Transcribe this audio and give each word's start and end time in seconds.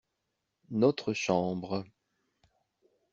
Notre 0.71 1.13
chambre. 1.13 1.85